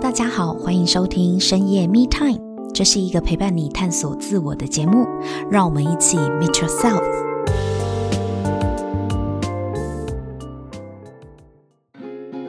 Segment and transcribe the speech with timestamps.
[0.00, 2.38] 大家好，欢迎收听深夜 Me Time，
[2.74, 5.06] 这是一个陪伴你探索自我的节目，
[5.50, 7.02] 让我们一起 Meet Yourself。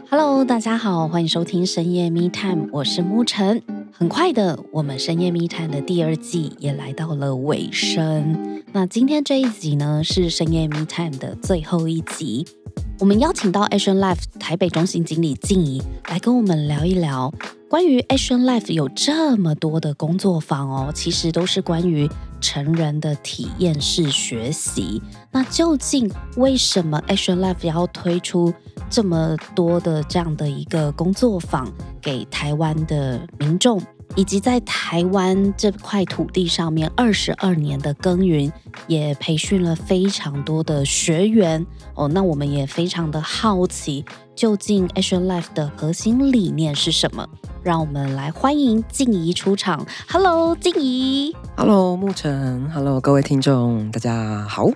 [0.10, 3.64] Hello，大家好，欢迎收听深夜 Me Time，我是沐晨。
[3.94, 8.62] 很快的，我们深夜 Me Time 的第二季也来到了尾声。
[8.74, 12.46] 那今天这一集呢，是深夜 Me Time 的最后一集。
[13.00, 17.32] 我们邀请到 Action Life 台北中心经理静怡来跟我们聊一聊
[17.70, 22.10] 关于 Action Life 有这么多的工作坊哦，其实都是关于
[22.42, 25.00] 成人的体验式学习。
[25.32, 28.52] 那究竟为什么 Action Life 要推出
[28.90, 31.72] 这么多的这样的一个工作坊
[32.02, 33.80] 给台湾的民众？
[34.18, 38.52] 以及在台湾这块土地上面二十二年的耕耘，
[38.88, 42.08] 也培训了非常多的学员哦。
[42.08, 44.04] 那我们也非常的好奇，
[44.36, 47.30] 究竟 Action Life 的核心理念是什么？
[47.62, 49.86] 让我们来欢迎静怡出场。
[50.10, 51.36] Hello，静怡。
[51.56, 52.68] Hello，沐晨。
[52.72, 54.72] Hello，各位听众，大家好。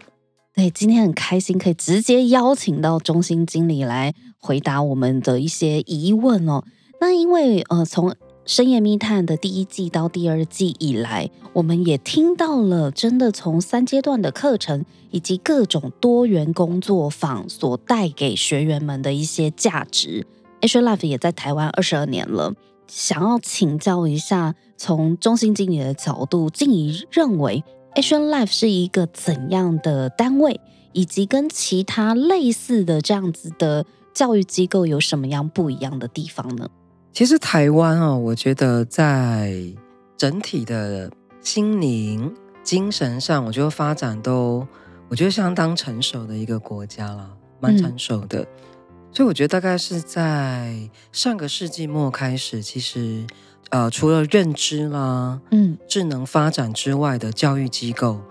[0.54, 6.64] 对，今天很开心可以直接邀请到中心经理来回答我们的一些疑问哦。
[7.00, 20.26] 那因为呃，从深夜密探的第一季到第二季以来，我们也听到了真的从三阶段的课程以及各种多元工作坊所带给学员们的一些价值。
[20.62, 22.54] Action Life 也在台湾二十二年了，
[22.88, 27.64] 想要请教一下，从中心经理的角度，静怡认为
[27.96, 30.60] Action Life 是一个怎样的单位，
[30.94, 36.68] 以及跟其他类似的这样子的教育机构有什么样不一样的地方呢？
[37.14, 39.54] 其实台湾哦，我觉得在
[40.16, 44.66] 整体的心灵、精神上，我觉得发展都，
[45.10, 48.42] 我觉得相当成熟的一个国家了，蛮成熟的。
[48.42, 48.48] 嗯。
[49.12, 53.28] 所以我觉得大概是在上个世纪末开始，其实
[53.70, 58.22] 呃，除了认知啦、嗯，智能发展之外的教育机构，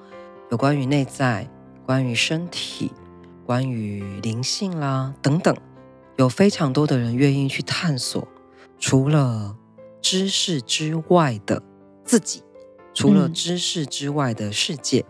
[0.51, 1.47] 有关于内在、
[1.85, 2.91] 关于身体、
[3.45, 5.55] 关于灵性啦等等，
[6.17, 8.27] 有非常多的人愿意去探索。
[8.81, 9.55] 除了
[10.01, 11.63] 知识之外的
[12.03, 12.43] 自己，
[12.95, 15.07] 除了知识之外的世界，嗯、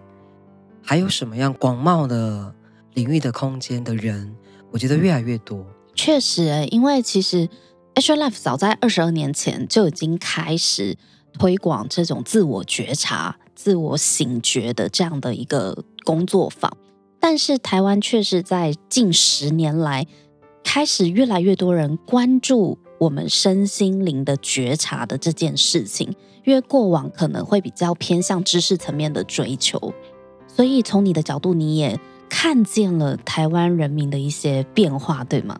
[0.82, 2.52] 还有什么样广袤的
[2.94, 4.36] 领域的空间的人？
[4.72, 5.64] 我觉得越来越多。
[5.94, 7.48] 确实，因为其实
[7.94, 10.98] Action Life 早在二十二年前就已经开始
[11.32, 16.76] 推广这种自我觉察、自我醒觉的这样的一个工作坊，
[17.20, 20.06] 但是台湾却是在近十年来
[20.64, 22.78] 开始越来越多人关注。
[23.00, 29.94] 我们身心灵的觉察的这件事情，因为过往可能会比较偏向知识层面的追求，
[30.46, 35.58] 所以从你的角度，你也看见了台湾人民的一些变化，对吗？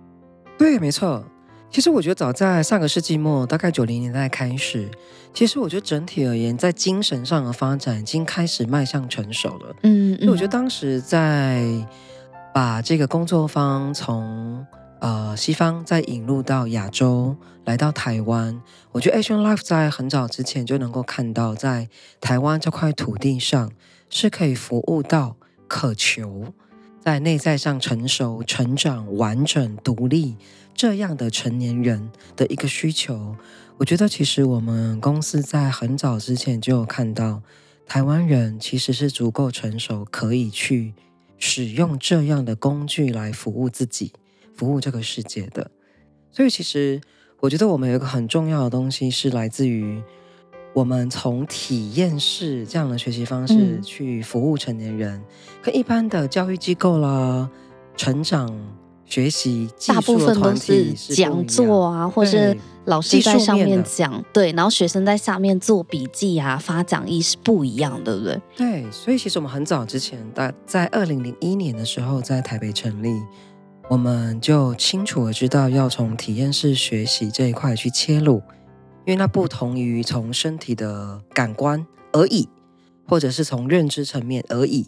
[0.59, 1.25] 对，没错。
[1.71, 4.91] 其实我觉得早在上个世纪末，大概九零年代开始，
[5.33, 9.77] 其实我觉得整体而言，在精神上的发展已经开始迈向成熟了。
[9.85, 11.65] 嗯，嗯，所以我觉得当时在
[12.53, 14.67] 把这个工作方从
[15.01, 17.35] 呃，西方再引入到亚洲，
[17.65, 18.61] 来到台湾，
[18.93, 21.89] 我觉得 Asian Life 在很早之前就能够看到，在
[22.21, 23.73] 台湾这块土地上
[24.11, 26.53] 是可以服务到渴求
[27.01, 30.37] 在内在上成熟、成长、完整、独立
[30.75, 33.35] 这样的成年人的一个需求。
[33.79, 37.43] 我觉得其实我们公司在很早之前就有看到，
[37.87, 40.93] 台湾人其实是足够成熟，可以去
[41.39, 44.13] 使用这样的工具来服务自己。
[44.61, 45.71] 服务这个世界的，
[46.31, 47.01] 所以其实
[47.41, 50.03] 我觉得我们有一个很重要的东西是来自于
[50.75, 55.19] 我们从体验式这样的学习方式去服务成年人，
[55.63, 57.49] 跟、嗯、一般的教育机构啦、
[57.97, 58.55] 成长
[59.07, 62.55] 学习技术的团体是讲座啊，或是
[62.85, 68.39] 老师在上面讲，对，然后学生在下面做笔记啊、发讲义是不一样，对不对？
[68.55, 73.23] 对，所以其实我们很早之前，在在二零零一年的时候，在台北成立。
[73.91, 78.41] 我们就清楚的知道要从体验式学习这一块去切入，
[79.05, 82.49] 因为它不同于从身体的感官而已，
[83.09, 84.87] 或者是从认知层面而已，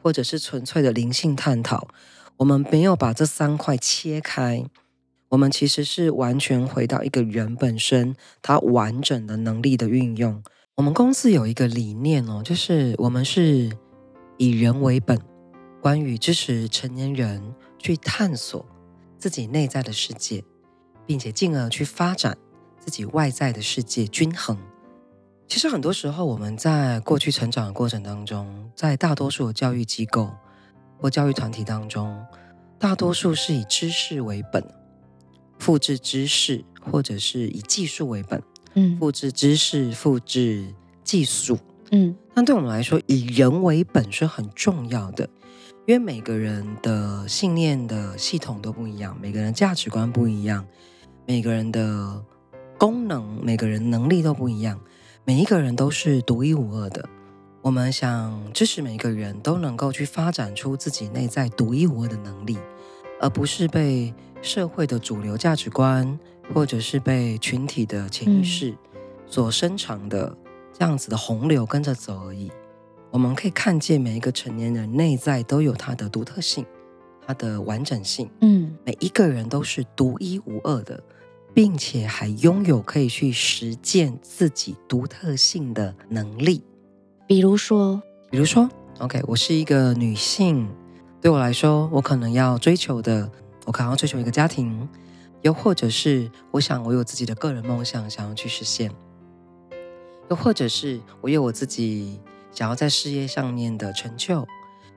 [0.00, 1.88] 或者是纯粹的灵性探讨。
[2.36, 4.64] 我们没有把这三块切开，
[5.30, 10.40] 我们其实是完全回到一个人本身，它完整的能力的运用。
[10.76, 13.76] 我们公司有一个理念哦，就是我们是
[14.38, 15.20] 以人为本，
[15.82, 17.52] 关于支持成年人。
[17.84, 18.64] 去探索
[19.18, 20.42] 自己内在的世界，
[21.04, 22.34] 并且进而去发展
[22.80, 24.56] 自己外在的世界均衡。
[25.46, 30.30] 其实很多时候，我们在过去成长的过程当中，在大多数的教育机构
[30.96, 32.24] 或教育团体当中，
[32.78, 34.66] 大多数是以知识为本，
[35.58, 38.42] 复制知识或者是以技术为本，
[38.72, 41.58] 嗯，复制知识、复制技术，
[41.90, 45.28] 嗯，但对我们来说，以人为本是很重要的，
[45.86, 50.66] 因为每个人的信念的系统都不一样，每个人价值观不一样，
[51.26, 52.24] 每个人的
[52.78, 54.80] 功能、每个人能力都不一样，
[55.26, 57.06] 每一个人都是独一无二的。
[57.60, 62.58] 我们想支持每一个人都能够去发展出自己内在独一无二的能力，
[63.20, 66.18] 而不是被社会的主流价值观，
[66.54, 68.74] 或者是被群体的潜意识
[69.26, 70.34] 所生长的
[70.72, 72.50] 这样子的洪流跟着走而已。
[73.14, 76.66] 我们可以看见每一个成年人内在都有他的独特性，
[77.24, 78.28] 他的完整性。
[78.40, 81.00] 嗯，每一个人都是独一无二的，
[81.54, 86.60] 并且还拥有可以去实践自己独特性的能力。
[87.24, 88.02] 比如说，
[88.32, 88.68] 比如说
[88.98, 90.68] ，OK，我是一个女性，
[91.20, 93.30] 对我来说，我可能要追求的，
[93.64, 94.88] 我可能要追求一个家庭，
[95.42, 98.90] 又或者是我想我有自己的个人梦想，想要去实现，
[100.28, 102.18] 又或者是我有我自己
[102.54, 104.46] 想要在事业上面的成就，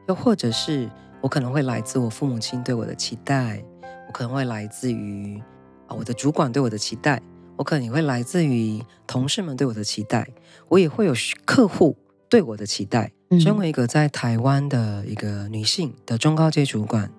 [0.08, 0.90] 又或者是
[1.22, 3.64] 我可能会来自我父母亲对我的期待，
[4.08, 5.42] 我可能会来自于
[5.88, 7.22] 啊我的主管对我的期待，
[7.58, 10.28] 我可能也会来自于同事们对我的期待，
[10.70, 11.14] 我也会有
[11.44, 11.98] 客户。
[12.30, 13.10] 对我的期待，
[13.40, 17.10] 身为一个在台湾的一个女性的中高阶主管，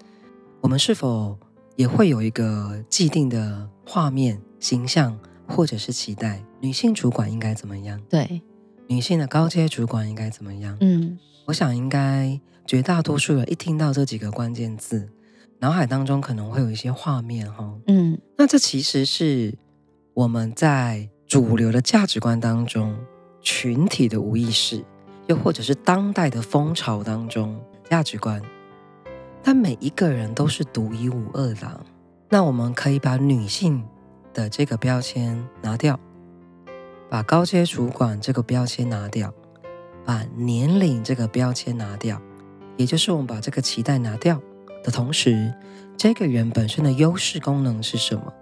[0.61, 1.35] 我们是否
[1.77, 5.19] 也会有一个既定的画面、形象，
[5.49, 6.45] 或者是期待？
[6.61, 7.99] 女性主管应该怎么样？
[8.11, 8.43] 对，
[8.89, 10.77] 女性的高阶主管应该怎么样？
[10.81, 15.09] 嗯，我想应该绝大多数人一听到这几个关键字，
[15.61, 17.73] 脑海当中可能会有一些画面哈。
[17.87, 19.55] 嗯，那这其实是
[20.15, 22.99] 我们在主流的价值观当中
[23.41, 24.85] 群体的无意识。
[25.29, 28.41] 又或者是当代的风潮当中价值观，
[29.43, 31.85] 但每一个人都是独一无二的。
[32.31, 33.85] 那我们可以把女性
[34.33, 36.01] 的这个标签拿掉，
[37.11, 39.33] 把高阶主管这个标签拿掉，
[40.05, 42.21] 把年龄这个标签拿掉，
[42.77, 44.41] 也就是我们把这个期待拿掉
[44.85, 45.53] 的同时，
[45.97, 48.33] 这个人本身的优势功能是什么？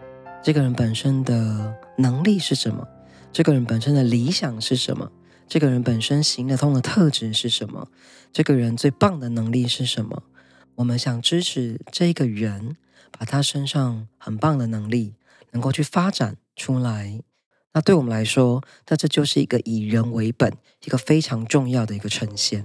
[0.42, 2.86] 这个人本身的能力是什么？
[3.32, 5.10] 这个人本身的理想是什么？
[5.48, 7.88] 这个人本身行得通的特质是什么？
[8.32, 10.24] 这个人最棒的能力是什么？
[10.76, 12.76] 我们想支持这个人，
[13.16, 15.14] 把他身上很棒的能力
[15.52, 17.22] 能够去发展出来。
[17.72, 20.52] 那对我们来说，那这就是一个以人为本，
[20.84, 22.64] 一个非常重要的一个呈现。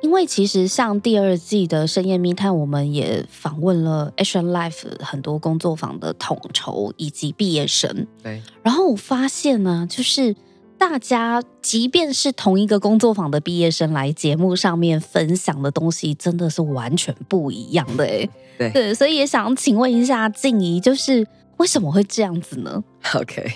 [0.00, 8.06] 因为其实像第二季的深夜密探，我们也访问了 Action Life 很多工作坊的统筹以及毕业生。
[8.22, 10.34] 对，然后我发现呢，就是。
[10.78, 18.28] 大家即便是同一个工作坊的毕业生来节目上面分享的东西，真的是完全不一样的哎。
[18.58, 21.24] 对对，所以也想请问一下静怡，就是
[21.58, 22.82] 为什么会这样子呢
[23.14, 23.48] ？OK，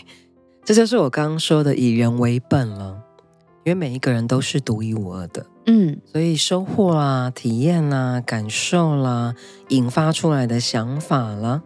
[0.67, 3.01] 这就是我刚刚说的以人为本了，
[3.63, 5.47] 因为每一个人都是独一无二的。
[5.67, 9.33] 嗯，所以收获啦、体验啦、感受啦、
[9.69, 11.63] 引发出来的想法啦，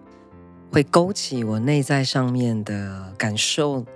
[0.70, 3.86] 会勾起我内在上面的感受。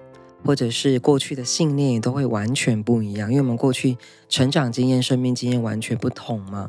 [0.46, 3.96] 或者是过去的信念也都会完全不一样，因为我们过去
[4.28, 6.68] 成长经验、生命经验完全不同嘛，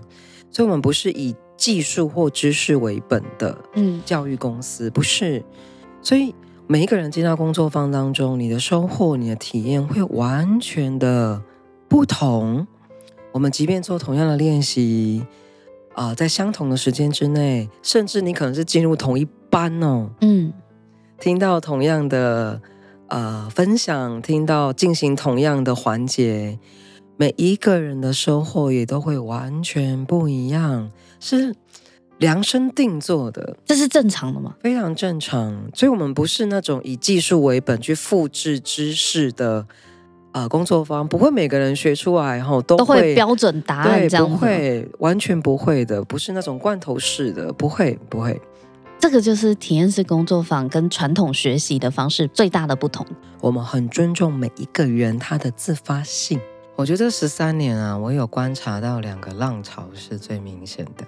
[0.50, 5.44] 所以我们不是以技术或知识为本的嗯教育公司，不是。
[6.02, 6.34] 所以
[6.68, 11.42] 每一个人进到工作坊当中，你的收获、你的体验会完全的
[11.88, 12.66] 不同。
[13.32, 15.26] 我们即便做同样的练习
[15.94, 20.52] 啊、呃，在相同的时间之内，甚至你可能是进入同一班哦，嗯，
[21.20, 22.62] 听到同样的。
[23.08, 26.58] 呃，分享听到进行同样的环节，
[27.18, 31.56] 每一个人的收获也都会完全不一样，是
[32.18, 34.56] 量身定做的，这是正常的吗？
[34.62, 39.66] 非常正常，所以我们不是那种以技术为本去复制知识的
[40.32, 48.42] 呃工作坊，不会每个人学出来后都会，都会标准答案这样，不会，完全不会的，不是那种罐头式的，不会，不会。
[48.98, 53.06] 这个就是体验式工作坊跟传统学习的方式最大的不同。
[53.42, 56.40] 我们很尊重每一个人他的自发性。
[56.78, 61.04] 我觉得这十三年啊，我有观察到两个浪潮是最明显的。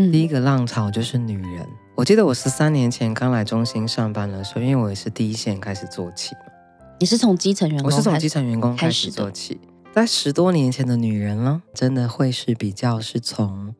[0.00, 1.66] 嗯，第一个浪潮就是女人。
[1.94, 6.40] 我记得我十三年前刚来中心上班的时候，因为我也是第一线开始做起嘛。
[6.98, 7.90] 你是从基层员工？
[7.90, 9.60] 我是从基层员工开始做起。
[9.92, 13.74] 在十多年前的女人呢，真的会是比较是从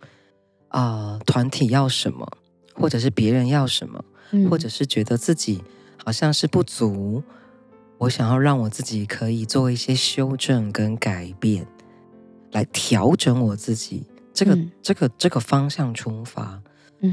[0.69, 2.27] 啊、呃、团体要什么。
[2.73, 4.03] 或者是别人要什么，
[4.49, 5.63] 或者是觉得自己
[6.03, 7.35] 好像是不足，嗯、
[7.99, 11.67] 我想要让我自己可以做一些修正跟改变，
[12.53, 14.05] 来调整我自己。
[14.41, 16.63] 这个、嗯、这个这个方向出发。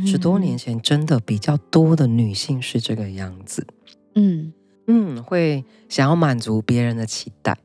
[0.06, 3.68] 十多年前真的比较多的女性是这个样子。
[4.16, 4.54] 嗯
[4.88, 7.58] 嗯，会想要满足别人的期待，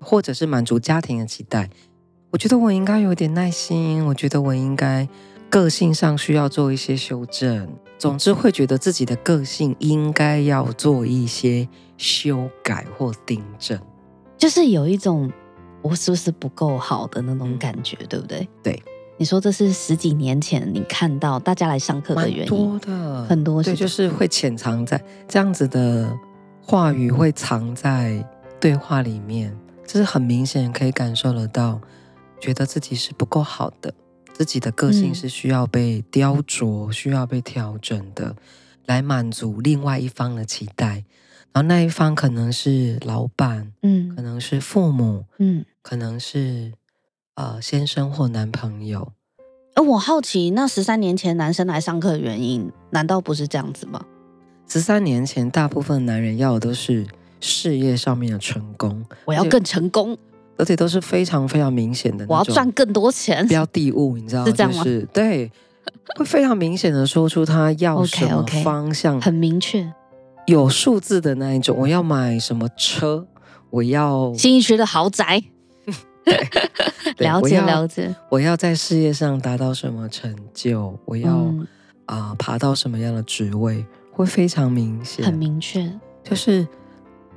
[0.00, 1.68] 或者是满足家庭的期待。
[2.30, 5.08] 我觉得我应该有点耐心，我觉得我应该
[5.48, 7.68] 个性上需要做一些修正。
[7.98, 13.78] 总之，会觉得自己的个性应该要做一些修改或订正，
[14.38, 15.30] 就是有一种
[15.82, 18.48] 我是不是不够好的那种感觉，嗯、对不对？
[18.62, 18.82] 对，
[19.20, 24.98] 你说这是十几年前你看到大家来上课的原因，多的很多，对，就是会潜藏在
[25.28, 26.10] 这样子的
[26.62, 28.26] 话语会藏在
[28.58, 29.54] 对话里面，
[29.86, 31.78] 这是很明显可以感受得到。
[32.40, 33.92] 觉得自己是不够好的，
[34.32, 38.34] 自己的个性是需要被雕琢、嗯、需要被调整的，
[38.86, 41.04] 来满足另外一方的期待。
[41.52, 46.72] 然后那一方可能是老板，嗯，可能是父母，嗯，可能是
[47.40, 49.12] 呃先生或男朋友。
[49.74, 54.04] 而我好奇，那十三年前男生来上课的原因，难道不是这样子吗？
[54.68, 57.06] 十三年前，大部分男人要的都是
[57.40, 60.16] 事业上面的成功，我要更成功。
[60.58, 64.46] 而且都是非常非常明显的，我要赚更多钱，标的物，你知道吗？
[64.46, 64.84] 是这样吗？
[64.84, 65.50] 就是对，
[66.16, 69.90] 会非常明显的说出他要什么方向，okay, okay, 很明确，
[70.46, 71.74] 有数字的那一种。
[71.78, 73.26] 我要买什么车？
[73.70, 75.42] 我要新一区的豪宅。
[77.16, 78.14] 对，了解了解。
[78.28, 80.98] 我要在事业上达到什么成就？
[81.04, 81.68] 我要啊、嗯
[82.06, 83.84] 呃、爬到什么样的职位？
[84.12, 85.90] 会非常明显，很明确，
[86.22, 86.66] 就是。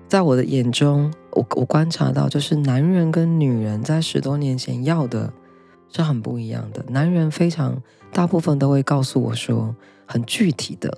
[0.05, 5.33] 在我的眼中，我我观察到，就是男人跟女人在十多年前要的
[5.91, 6.85] 是很不一样的。
[6.87, 9.75] 男人非常大部分都会告诉我说，
[10.05, 10.95] 很具体的、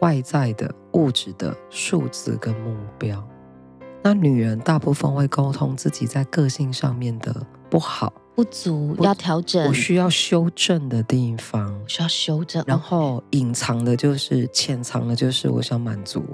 [0.00, 3.26] 外在的、物质的数字跟目标。
[4.02, 12.64] 那女人大部分会沟通自己在个性上面的不好、不足，要调整，我需要修正的地方，需要修正。
[12.66, 16.24] 然后隐藏的就是、潜藏的就是我想满足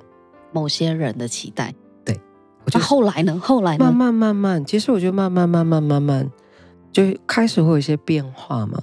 [0.51, 1.75] 某些人的期待。
[2.05, 2.19] 对
[2.73, 3.39] 那后来呢？
[3.39, 3.85] 后来呢？
[3.85, 6.31] 慢慢慢慢，其实我觉得慢慢慢慢慢慢
[6.91, 8.83] 就开始会有一些变化嘛。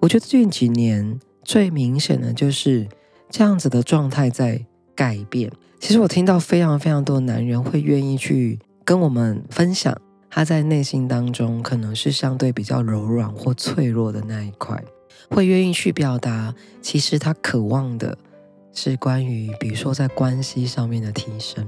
[0.00, 2.88] 我觉得近几年最明显的就是
[3.28, 5.52] 这样子的状态在改变。
[5.82, 9.92] 其实我听到非常非常多的男人会愿意去跟我们分享
[10.30, 14.80] 他在内心当中可能是相对比较柔软或脆弱的那一块，
[15.28, 18.16] 会愿意去表达，其实他渴望的
[18.72, 21.66] 是关于比如说在关系上面的提升。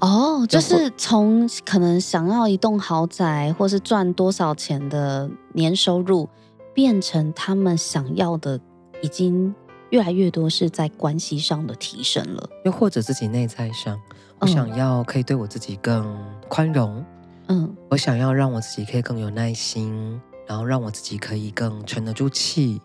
[0.00, 6.26] 哦，就是从可能想要一栋豪宅，或是赚多少钱的年收入，
[6.72, 8.58] 变成他们想要的，
[9.02, 9.54] 已经
[9.90, 12.48] 越来越多是在关系上的提升了。
[12.64, 14.00] 又或者自己内在上，
[14.38, 16.18] 我想要可以对我自己更
[16.48, 17.04] 宽容，
[17.48, 22.80] 嗯，我想要让我自己可以更有耐心，然后让我自己可以更沉得住气，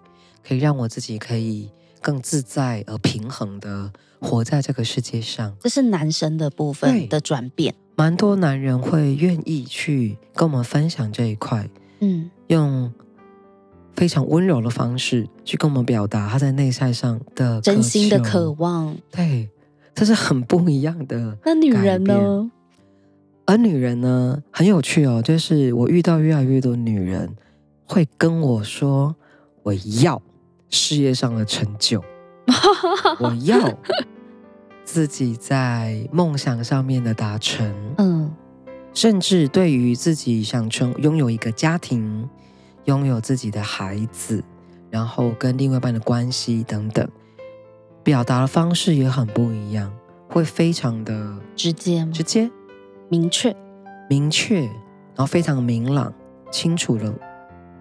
[0.47, 1.69] 可以让我自己可以
[2.01, 3.91] 更自在而平衡的。
[4.23, 7.75] 活在这个世界上，这是男生的部分的转变。
[7.97, 11.69] 蛮多男人会愿意去跟我们分享这一块，
[11.99, 12.89] 嗯，用
[13.95, 18.95] 非常温柔的方式去跟我们表达他在内在上的真心的渴望。
[19.11, 19.49] 对，
[19.93, 21.37] 这是很不一样的。
[21.45, 22.51] 那女人呢？
[23.45, 27.29] 而女人呢，很有趣哦，就是我遇到越来越多女人
[27.85, 29.15] 会跟我说
[29.63, 30.21] ：“我要
[30.69, 32.03] 事业上的成就，
[33.19, 33.77] 我要。”
[34.85, 38.29] 自己在梦想上面的达成，嗯，
[38.93, 42.29] 甚至对于自己想成拥有一个家庭，
[42.85, 44.43] 拥有自己的孩子，
[44.89, 47.07] 然后跟另外一半的关系等等，
[48.03, 49.93] 表达的方式也很不一样，
[50.29, 52.49] 会非常的直接、直接、
[53.09, 53.55] 明确、
[54.09, 56.13] 明确，然后非常明朗、
[56.51, 57.13] 清楚的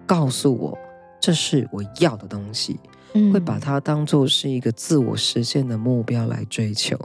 [0.05, 0.77] 告诉我，
[1.19, 2.79] 这是我要的东西。
[3.31, 6.97] 会把它当做是一个自我实现的目标来追求。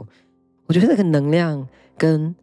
[0.65, 2.35] 我觉得那个能量跟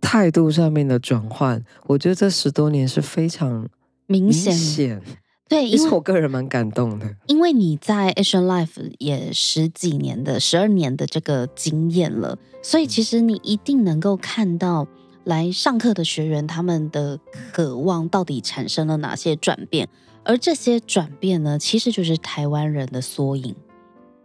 [0.00, 3.68] 态度上面的转换，我觉得这十多年是非常
[4.10, 4.52] 明显。
[4.52, 5.02] 明显
[5.48, 7.16] 对，因为我个人蛮感动的。
[7.26, 14.86] 因为你在 Asian Life 也十几年的十二年的这个经验了，所以其实你一定能够看到
[15.24, 17.18] 来上课的学员他们的
[17.52, 19.88] 渴望到底产生了哪些转变。
[20.22, 23.56] 而这些转变呢，其实就是台湾人的缩影，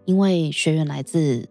[0.05, 1.47] 因为学员来自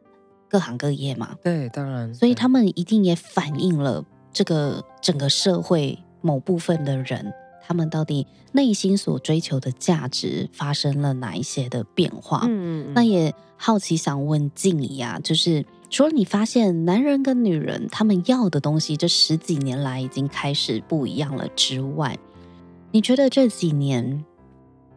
[0.48, 1.34] 各行各业嘛。
[1.42, 7.32] 对，当然，所以他们一定也反映了这个整个社会某部分的人，
[7.66, 12.42] 他们到底内心所追求的价值发生了哪一些的变化。
[12.44, 22.18] 嗯，嗯，那也好奇想问静怡啊，就是除了你发现男人跟女人他们要的东西，这十几年来已经开始不一样了之外，
[22.92, 24.24] 你觉得这几年？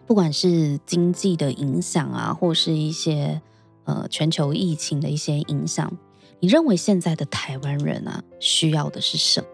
[0.06, 3.42] 不管是经济的影响啊，或是一些
[3.84, 5.92] 呃全球疫情的一些影响，
[6.40, 9.48] 你认为现在的台湾人啊，需要的是什么？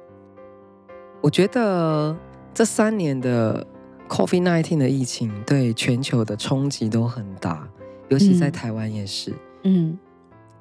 [1.22, 2.16] 我觉得
[2.54, 3.66] 这三年的
[4.08, 7.68] COVID-19 的疫情对全球的冲击都很大，
[8.10, 9.32] 尤其在台湾也是。
[9.64, 10.00] 嗯，嗯，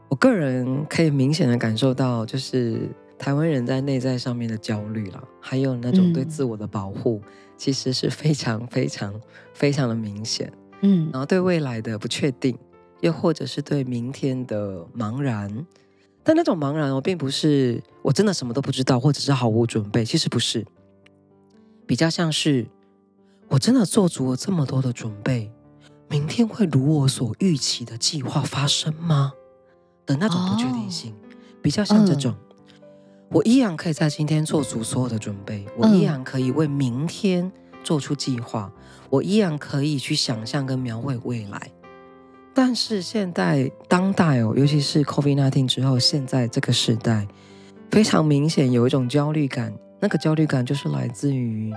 [0.09, 9.13] 我个人可以明显的感受到，就是台湾人在内在上面的焦虑了，还有那种对自我的保护，嗯、其实是非常非常
[9.53, 10.51] 非常的明显。
[10.81, 12.57] 嗯，然后对未来的不确定，
[13.01, 15.67] 又或者是对明天的茫然。
[16.25, 20.05] 但那种茫然哦，并不是我真的什么都不知道，或者是毫无准备。
[20.05, 20.65] 其实不是，
[21.87, 22.67] 比较像是
[23.49, 25.51] 我真的做足了这么多的准备，
[26.09, 29.33] 明天会如我所预期的计划发生吗？
[30.07, 32.81] 的那种不确定性，哦、比较像这种，嗯、
[33.31, 37.51] 我依然可以在今天做足所有的准备，我依然可以为明天
[37.85, 38.73] 做出计划，
[39.11, 41.71] 我依然可以去想象跟描绘未来。
[42.55, 47.27] 但是现在当代哦，尤其是 COVID-19 之后，现在这个时代
[47.91, 49.73] 非常明显有一种焦虑感。
[50.03, 51.73] 那个焦虑感就是来自于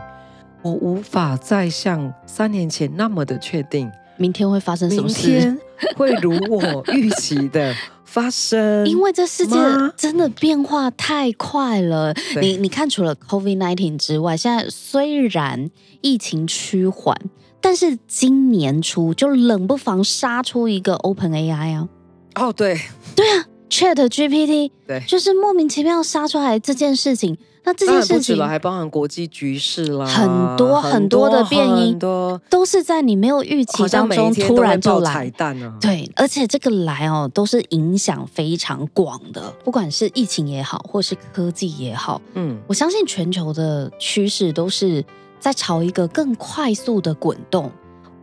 [0.62, 5.60] 我无法再像三年前那么的确定明天会发生什么事，明天
[5.96, 8.86] 会如我预期的发生。
[8.88, 9.56] 因为这世界
[9.96, 12.14] 真的变化太快了。
[12.42, 15.70] 你你看，除了 COVID nineteen 之外，现在虽然
[16.02, 17.16] 疫情趋缓。
[17.62, 21.90] 但是今年初就冷不防杀出一个 Open AI 啊！
[22.36, 22.80] 哦，对，
[23.16, 27.38] 对啊，Chat GPT，对，就是莫名其妙杀出来这件事情。
[27.64, 35.14] 那这件事情还包含国际局势啦，很多很多的变因，都是在你没有预期当中突然就来。
[35.14, 35.76] 彩蛋啊！
[35.82, 45.04] 对，而且这个来哦，都是影响非常广的，不管是疫情也好，或是科技也好，嗯，我相信全球的趋势都是。
[45.38, 47.72] 在朝一个更快速的滚动，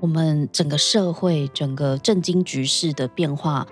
[0.01, 3.65] 我们整个社会、整个政经局势的变化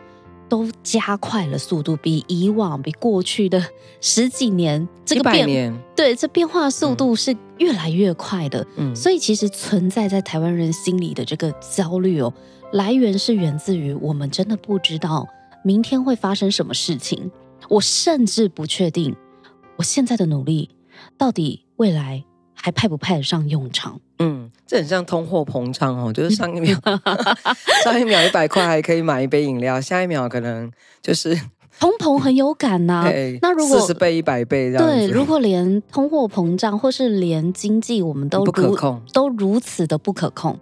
[0.50, 3.64] 都加快了速度，比以往、比过去的
[4.02, 8.66] 十几年这个变年对这变化速度是越来越快的。
[8.76, 12.30] 嗯，所以其实存在在台湾人心里的这个焦虑哦，
[12.72, 15.26] 来源是源自于我们真的不知道
[15.64, 17.30] 明天会发生什么事情，
[17.70, 19.16] 我甚至不确定
[19.76, 20.68] 我现在的努力
[21.16, 22.24] 到底未来。
[22.62, 23.98] 还派不派得上用场？
[24.20, 26.78] 嗯，这很像通货膨胀哦，就是上一秒
[27.82, 30.70] 上一秒一百块还可以买一杯饮料，下一秒可能
[31.02, 31.34] 就是
[31.80, 33.10] 通膨很有感呐、 啊。
[33.42, 40.58] 那如果四十倍、一百倍这样，对，如果连通货膨胀或是连经济我们都不可控，都如此的不可控，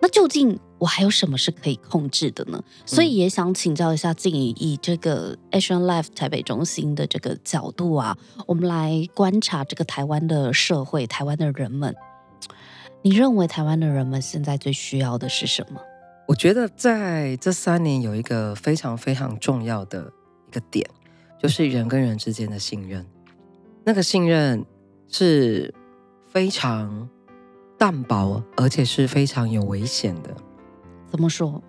[0.00, 0.58] 那究竟？
[0.78, 2.62] 我还有什么是可以控制的呢？
[2.84, 8.14] 所以也想请教一下静怡，以这个 Action Life 台北中心的这个角度啊，
[8.46, 11.94] 我们来观察这个台湾的社会，台湾的人们，
[13.06, 15.78] 你认为台湾的人们现在最需要的是什么？
[16.26, 20.10] 我觉得在这三年有一个非常非常重要的
[20.48, 20.88] 一个点，
[21.38, 23.04] 就是人跟人之间的信任。
[23.84, 24.64] 那个信任
[25.06, 25.74] 是
[26.32, 27.06] 非常
[27.76, 30.34] 淡薄，而且是非常有危险的。
[31.10, 31.62] 怎么说？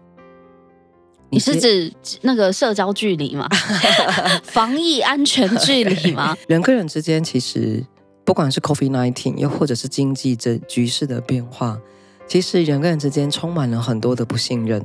[1.29, 3.49] 你是指那个社交距离吗？
[4.41, 6.37] 防疫安全距离吗？
[6.47, 7.85] 人跟人之间，其实
[8.25, 11.79] 不管是 COVID-19，又或者是经济这局势的变化，
[12.27, 14.83] 其实人跟人之间充满了很多的不信任。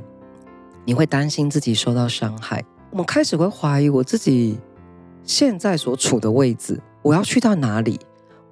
[0.85, 4.59] 你会担心自己受到伤害，我们开始会怀疑我自己
[5.23, 7.99] 现在所处的位置，我要去到哪里？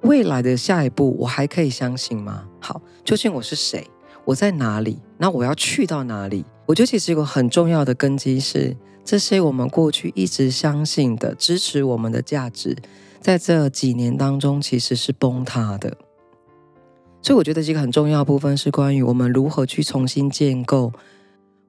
[0.01, 2.45] 未来的下一步，我还可以相信吗？
[2.59, 3.87] 好，究竟我是谁？
[4.25, 4.99] 我在哪里？
[5.17, 6.45] 那我要去到哪里？
[6.65, 12.75] 我觉得其实有个很重要的根基是，这些我们过去一直相信的、支持我们的价值，
[13.19, 15.95] 在这几年当中其实是崩塌的。
[17.21, 20.91] 所以我觉得这个很重要的部分是关于我们如何去重新建构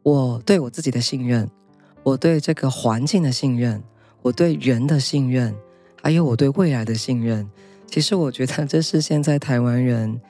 [0.03, 1.51] 我对我自己的信任，
[2.03, 3.83] 我对这个环境的信任，
[4.23, 5.55] 我对人的信任，
[6.03, 7.51] 还有我对未来的信任。
[7.87, 10.21] 其实我觉得这是现在台湾人。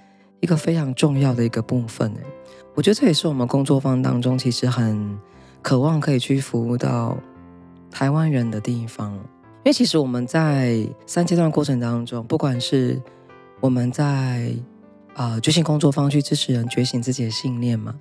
[0.43, 2.11] 一个非常重要的一个部分，
[2.75, 5.19] 我觉得这也是我们工作方当中其实很
[5.61, 7.15] 渴望可以去服务到
[7.91, 9.23] 台湾人的地方。
[9.63, 13.01] 因为其实我们在三阶段过程当中，不管是
[13.61, 14.55] 我们在
[15.15, 17.95] 啊、觉醒工作坊去支持人觉醒自己的信念嘛，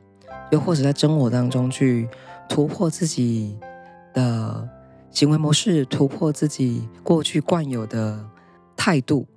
[0.51, 2.07] 又或者在真我当中去
[2.47, 3.57] 突破自己
[4.13, 4.67] 的
[5.11, 8.23] 行为模式，突破自己过去惯有的
[8.77, 9.27] 态度。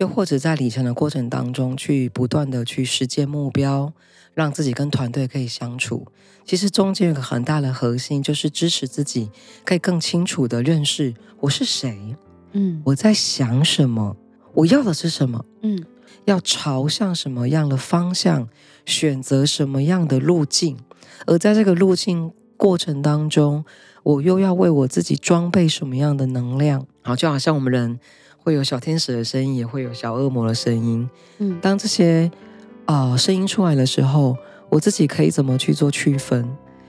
[0.00, 3.92] 又或者在里程的过程当中，去不断的去实践目标，
[4.38, 6.06] 让自己跟团队可以相处。
[6.44, 9.28] 其实中间有个很大的核心，就是支持自己
[9.64, 12.14] 可以更清楚的认识我是谁，
[12.52, 14.16] 嗯，我在想什么，
[14.54, 15.84] 我要的是什么，嗯，
[16.24, 18.48] 要朝向什么样的方向，
[18.86, 20.78] 选择什么样的路径，
[21.26, 23.64] 而在这个路径过程当中，
[24.04, 26.86] 我又要为我自己装备什么样的能量？
[27.02, 27.98] 好，就好像我们人
[28.38, 31.10] 会有小天使的声音，也会有小恶魔的声音。
[31.38, 32.47] 嗯，当这些啊、
[32.88, 34.36] 呃、声音出来的时候，
[34.70, 36.42] 我自己可以怎么去做区分？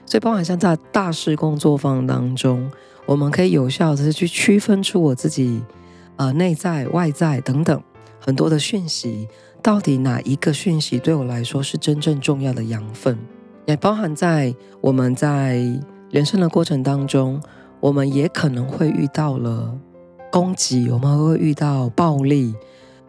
[0.06, 2.72] 所以，包含像在大师工作坊当中，
[3.06, 5.62] 我们可以有效的去区分出我自己
[6.16, 7.84] 呃内在、外在等等
[8.20, 9.28] 很多的讯息，
[9.62, 13.18] 到底哪一个讯息对我来说是真正重要的养分？
[13.66, 15.62] 也包含在我们在
[16.10, 17.40] 人生的过程当中，
[17.80, 19.78] 我们也可能会遇到了
[20.32, 22.56] 攻击，我们会遇到暴力，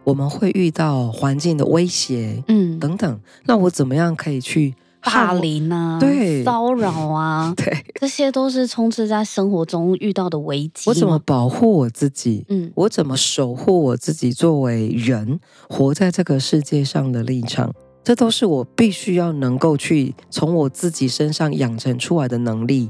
[0.03, 3.19] 我们会遇到环境的威胁，嗯，等等。
[3.45, 5.99] 那我怎么样可以去霸凌啊？
[5.99, 7.53] 对，骚扰啊？
[7.57, 10.89] 对，这些都是充斥在生活中遇到的危机。
[10.89, 12.45] 我怎么保护我自己？
[12.49, 17.73] 嗯，我怎么守护我自己作为人活在这个世界上的立场？
[18.03, 22.89] 这都是我必须要能够去从我自己身上养成出来的能力，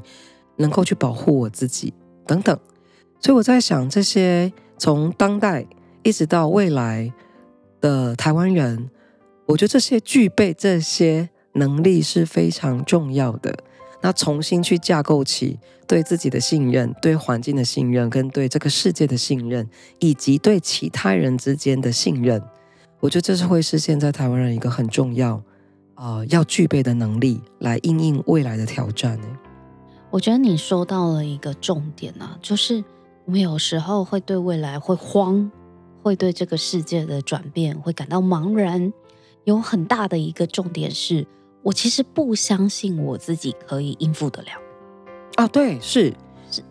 [0.56, 1.94] 能够去保护我自己
[2.26, 2.58] 等等。
[3.20, 5.68] 所以我在想，这些从当代
[6.04, 7.12] 一直到未来
[7.80, 8.90] 的台湾人，
[9.46, 13.56] 我觉得这些具备这些能力是非常重要的。
[14.04, 22.42] 那重新去架构起对自己的信任、对环境的信任、跟对这个世界的信任，以及对其他人之间的信任。
[23.00, 25.42] 我觉得这是会是现在台湾人一个很重要
[25.94, 29.28] 啊、要具备的能力，来应应未来的挑战呢。
[30.10, 32.84] 我觉得你说到了一个重点啊，就是
[33.26, 35.52] 我们有时候会对未来会慌，
[36.02, 38.92] 会对这个世界的转变会感到茫然。
[39.44, 41.26] 有很大的一个重点是，
[41.64, 44.50] 我其实不相信我自己可以应付得了。
[45.36, 46.14] 啊，对，是。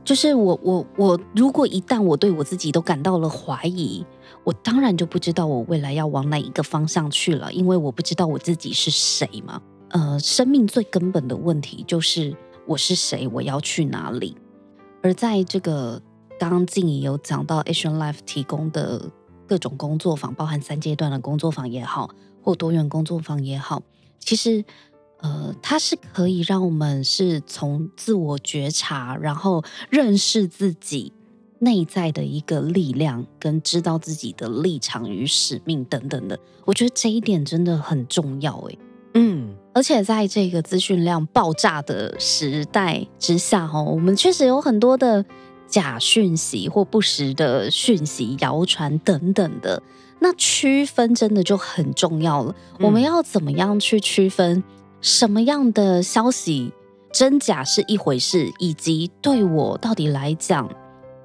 [0.04, 4.04] 就是我我我，如果一旦我对我自己都感到了怀疑，
[4.44, 9.62] 我当然就不知道我未来要往哪一个方向去了，因为我不知道我自己是谁嘛。
[9.88, 14.36] 呃，生命最根本的问题就是我是谁，我要去哪里。
[15.02, 16.00] 而在这个
[16.38, 19.10] 刚刚静怡有讲到 Action Life 提供的
[19.50, 22.08] 各种工作坊，包含三阶段的工作坊也好，
[22.40, 23.82] 或多元工作坊也好，
[24.20, 24.64] 其实。
[25.22, 31.12] 呃，它是可以让我们是从自我觉察，然后认识自己
[31.58, 36.38] 内在的一个力量，跟知道自己的立场与使命等等的。
[36.64, 38.78] 我觉得这一点真的很重要，诶，
[39.12, 45.22] 嗯，而且在这个资讯量爆炸的时代之下，哦，我们确实有很多的
[45.70, 49.82] 假讯息或不实的讯息、谣传等等的。
[50.18, 52.54] 那区分真的就很重要了。
[52.78, 54.62] 嗯，我们要怎么样去区分？
[55.00, 56.70] 什么样的消息
[57.10, 60.68] 真假是一回事，以及对我到底来讲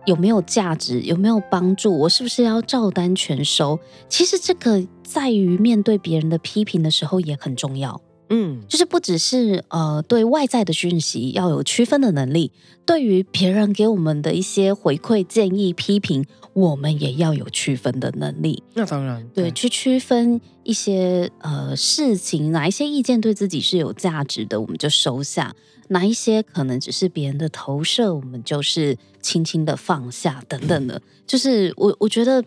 [0.05, 3.77] 有没有价值、有没有帮助，我是不是要照单全收？
[4.08, 7.99] 其实这个在于面对别人的批评的时候也很重要。
[8.29, 12.51] 嗯，就是不只是呃对外在的讯息要有区分的能力，
[12.85, 18.63] 对于别人给我们的一些回馈、建议、批评，我们也要有区分的能力。
[18.73, 25.51] 那当然，对，对去区分一些呃事情，哪一些意见对自己是有价值的，我们就收下；
[25.89, 30.99] 哪一些可能只是别人的投射，我们就是轻轻的放下等等的。
[31.27, 32.43] 就是我我觉得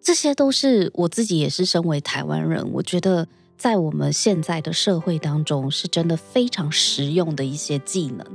[0.00, 3.28] 这些都是我自己也是身为台湾人，我觉得。
[3.56, 8.26] 在我们现在的社会当中，是真的非常实用的一些技能。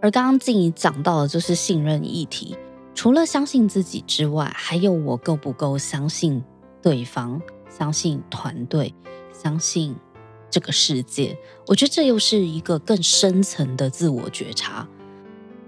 [0.00, 2.56] 而刚刚静怡讲到的就是信任议题，
[2.94, 6.42] 除了相信自己之外，还有我够不够相信
[6.82, 8.94] 对方、相信团队、
[9.32, 9.94] 相信
[10.50, 11.38] 这个世界？
[11.66, 14.88] 我觉得这又是一个更深层的自我觉察，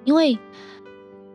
[0.04, 0.38] 因为。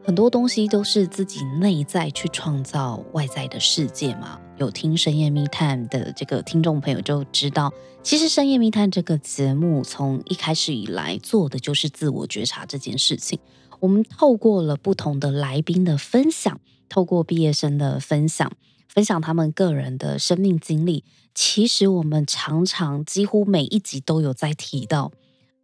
[0.07, 4.39] 很多东西都是自己内在去创造外在的世界嘛。
[4.55, 13.37] 有听深夜密探的这个听众朋友就知道，其实深夜密探这个节目从一开始以来做的就是自我觉察这件事情。
[13.81, 18.49] 我们透过了不同的来宾的分享，透过毕业生的分享，
[18.87, 21.03] 分享他们个人的生命经历。
[21.35, 25.11] 其实我们常常几乎每一集都有在提到。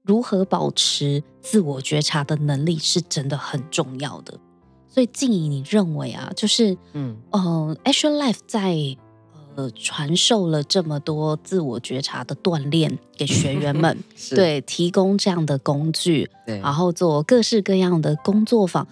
[0.04, 4.38] 如何保持自我觉察的能力是真的很重要的，
[4.90, 7.18] 所以静怡，你认为啊，就是嗯。
[7.32, 8.76] 呃，Action Life 在
[9.56, 13.98] 呃传授了这么多自我觉察的锻炼给学员们，
[14.36, 16.60] 对，提供这样的工具，对。
[16.60, 18.86] 然后做各式各样的工作坊，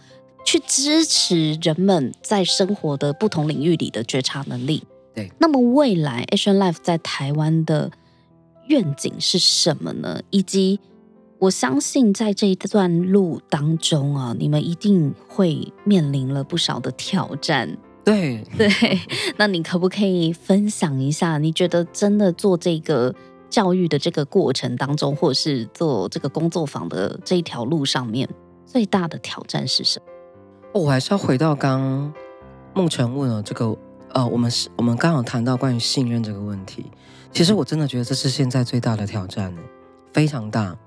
[0.45, 4.83] 去支持人们在生活的不同领域里的觉察能力。
[5.13, 7.91] 对，那么未来 Action Life 在台湾的
[8.67, 10.21] 愿景是什么呢？
[10.29, 10.79] 以及
[11.41, 17.75] 我相信在这一段路当中啊，你们一定会面临了不少的挑战。
[18.03, 18.69] 对 对，
[19.37, 21.39] 那你可不可以分享一下？
[21.39, 23.15] 你觉得真的做这个
[23.49, 28.29] 教育的这个过程当中，或者是做这个工作坊的这一条路上面，
[28.63, 30.79] 最大的挑战是什么？
[30.79, 32.13] 我还是要回到刚
[32.75, 33.75] 梦辰问了这个，
[34.13, 36.85] 呃，我们是我们刚好谈到关于信任这个问题。
[37.31, 39.51] 其实我真的觉得这是现在最大的挑战，
[40.13, 40.77] 非常大。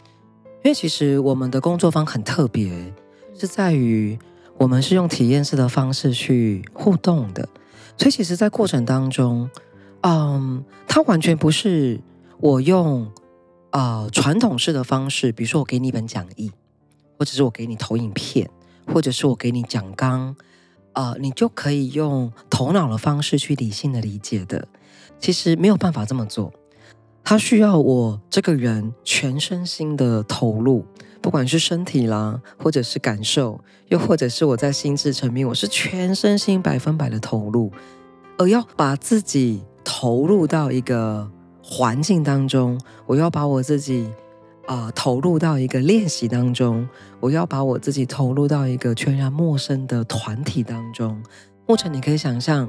[0.64, 2.90] 因为其实我们的工作坊很特别，
[3.38, 4.18] 是在于
[4.56, 7.46] 我们是用体验式的方式去互动的，
[7.98, 9.50] 所以其实，在过程当中，
[10.00, 12.00] 嗯，它完全不是
[12.40, 13.04] 我用
[13.68, 16.50] 啊、呃、传统式的方式，比如说我给你一本讲义，
[17.18, 18.50] 或者是我给你投影片。
[18.86, 20.36] 或者是我给你讲纲，
[20.92, 24.68] 呃，你就可以用头脑的方式去理性的理解的。
[25.18, 26.52] 其实没有办法这么做，
[27.24, 30.84] 它需要我这个人全身心的投入，
[31.22, 33.58] 不管是身体啦，或者是感受，
[33.88, 37.72] 又或者是我在心智层面，我是全身心百分百的投入，
[38.38, 41.28] 而要把自己投入到一个
[41.62, 44.08] 环境当中，我要把我自己。
[44.66, 46.88] 啊、投入到一个练习当中，
[47.20, 51.22] 我要把我自己投入到一个全然陌生的团体当中。
[51.66, 52.66] 牧尘，你可以想象，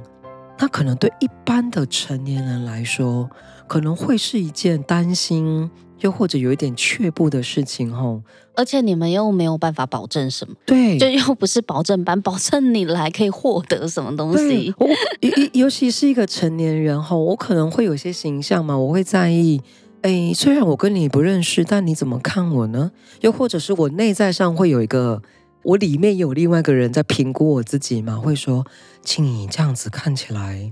[0.59, 3.29] 那可能对一般的成年人来说，
[3.67, 8.21] 可能会是一件担心，又或者有一点却步的事情哦。
[8.55, 14.73] 而且你们又没有办法保证什么，对，就又不是保证班，保证你来可以获得什么东西。
[14.79, 14.87] 我
[15.19, 19.61] 尤尤其是一个成年人吼，我可能会有些形象嘛，我会在意。
[20.03, 22.91] 哎，虽然我跟你不认识，但你怎么看我呢？
[23.21, 25.21] 又或者是我内在上会有一个，
[25.63, 28.15] 我里面有另外一个人在评估我自己嘛？
[28.17, 28.65] 会说，
[29.03, 30.71] 请你这样子看起来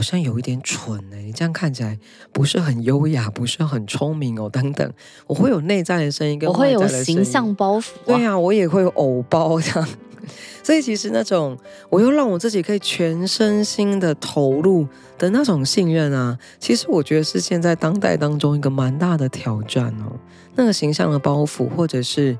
[0.00, 1.98] 好像有一点蠢呢，你这样看起来
[2.32, 4.90] 不是很优雅， 不是很聪明哦，等等。
[5.26, 8.00] 我会有内在的声音我会有形象包袱啊。
[8.06, 9.86] 对呀，我也会有偶包这样。
[10.64, 11.54] 所以其实那种，
[11.90, 20.16] 我又让我自己可以全身心的投入的那种信任啊，其实我觉得是现在当代当中一个蛮大的挑战哦。
[20.54, 22.38] 那个形象的包袱，或者是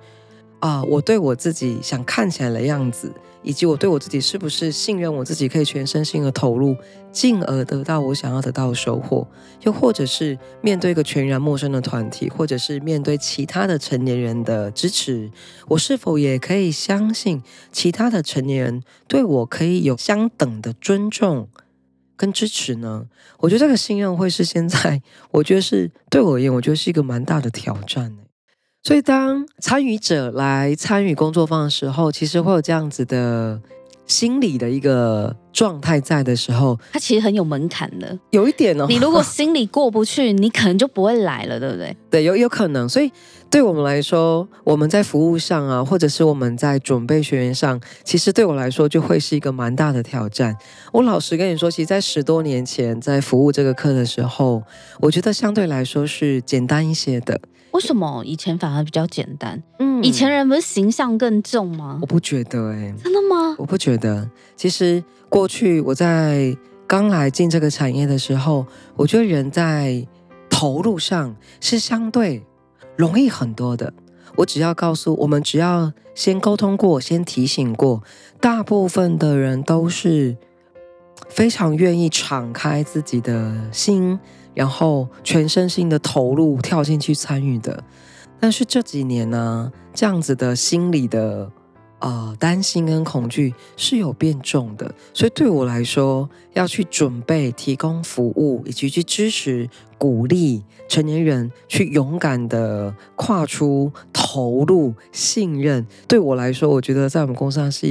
[0.60, 3.12] 啊、呃，我对我自己想看起来的样子。
[3.42, 6.76] 以及我对我自己是不是信任我自己可以全身心的投入，
[7.10, 9.26] 进而得到我想要得到的收获，
[9.62, 15.30] 又或者是面对一个全然陌生的团体，或者是面对其他的成年人的支持，
[15.68, 21.48] 我是否也可以相信其他的成年人对我可以有相等的尊重
[22.16, 23.06] 跟支持呢？
[23.38, 25.00] 我觉得这个信任会是现在，
[25.30, 28.16] 我觉得是对我而言，我觉得是一个蛮大的挑战。
[28.82, 33.60] 所以，当参与者来参与工作坊的时候，其实会有这样子的
[34.06, 38.86] 心理的一个状态在的时候，它其实很有门槛的，有一点哦。
[38.88, 41.94] 你如果心里过不去，你可能就不会来了，对不对？
[42.10, 42.88] 对，有有可能。
[42.88, 43.12] 所以，
[43.50, 50.56] 对我们来说，我们在服务上啊，或者是我们在准备学员上，其实对我来说就会是一个蛮大的挑战。
[50.90, 54.62] 我老实跟你说，其实，在十多年前在服务这个课的时候，
[55.00, 57.38] 我觉得相对来说是简单一些的。
[57.72, 59.62] 为什么以前反而比较简单？
[59.78, 61.98] 嗯，以前人不是形象更重吗？
[62.00, 63.54] 我不觉得、欸，哎，真的吗？
[63.58, 64.28] 我不觉得。
[64.56, 66.56] 其实过去我在
[66.86, 70.06] 刚来进这个产业的时候，我觉得人在
[70.48, 72.44] 投入上是相对
[72.96, 73.92] 容易很多的。
[74.36, 78.02] 我只要告诉我们，只要先沟通过，先提醒过，
[78.40, 80.36] 大部分的人都是
[81.28, 84.18] 非常愿意敞开自己的心。
[84.54, 87.82] 然后全身心的投入跳进去参与的，
[88.38, 91.50] 但是这几年呢，这样子的心理的
[92.00, 107.86] 呃担心跟恐惧是有变重的，所以对我来说，要去准备提供服务，以及去支持鼓励成年人去勇敢的跨出投入信任，对我来说，我觉得在我们公司上是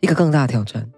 [0.00, 0.90] 一个更大的挑战。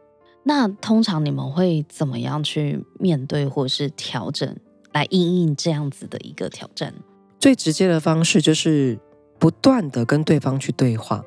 [0.44, 4.56] 那通常你们会怎么样去面对或是调整？
[4.94, 6.94] 来应应这样子的一个挑战，
[7.38, 8.98] 最直接的方式就是
[9.40, 11.22] 不断的跟对方去对话，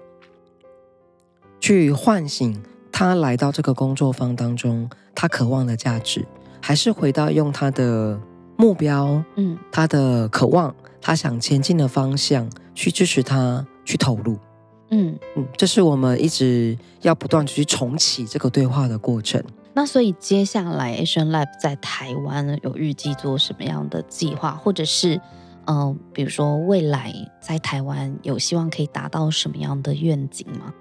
[1.60, 6.26] 去唤醒他来到这个工作方当中，他渴望的价值，
[6.62, 8.18] 还是回到用他的
[8.56, 14.38] 目标，嗯，他的渴望，他想前进的方向去支持他去投入，
[14.92, 19.44] 嗯嗯，这是我们一直要不断去重启这个对话的过程。
[19.78, 25.22] 那所以接下来 Action Lab 在台湾有预计做什么样的计划，或者是，
[25.66, 30.74] 嗯、呃，比如说未来在台湾有希望可以达到什么样的愿景吗？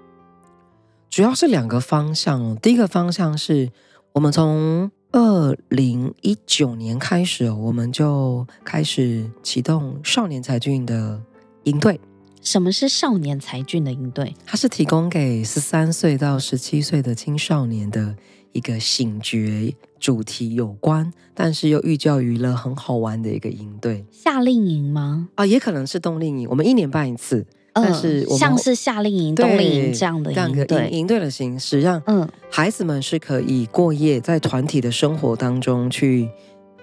[1.11, 2.57] 主要是两个方向哦。
[2.59, 3.71] 第一个方向是
[4.13, 11.21] 我们从二零一九年开始，我们就开始启动少年才俊的
[11.65, 12.01] 营队。
[12.41, 14.33] 什么是少年才俊的营队？
[14.43, 18.15] 它是提供给十三岁到十七岁的青少年的
[18.51, 24.05] 一个醒觉主题有关，但是又寓教于乐、很好玩的一个营队。
[24.11, 25.29] 夏令营吗？
[25.35, 26.47] 啊，也可能是冬令营。
[26.49, 36.29] 我们一年办一次，呃、但是像是夏令营、冬令营这样的营队，营队的形式，让嗯孩子们是可以过夜在团体的生活当中去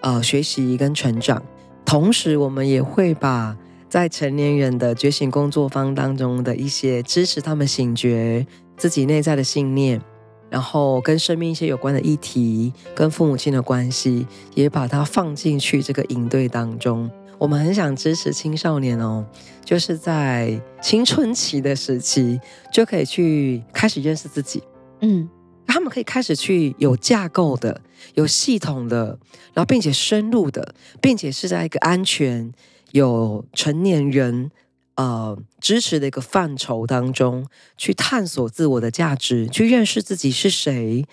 [0.02, 1.42] 呃学习跟成长。
[1.84, 3.56] 同时，我们也会把
[3.88, 8.44] 在成年人的觉醒工作坊当中的一些支持他们醒觉
[8.76, 10.00] 自己内在的信念，
[10.50, 17.10] 然后跟生命一些有关的议题，跟父母亲的关系，也把它放进去这个营队当中。
[17.38, 19.24] 我们很想支持青少年哦，
[19.64, 22.40] 就是在青春期的时期
[22.72, 24.62] 就可以去开始认识自己，
[25.00, 25.28] 嗯。
[25.66, 27.80] 他们可以开始去有架构的、
[28.12, 29.18] 有系统的，
[29.54, 32.52] 然后并且深入的，并且是在一个安全、
[32.92, 34.50] 有成年人
[34.96, 41.04] 呃支持的一个范畴当中去探索自我的价值，去认识自己是谁，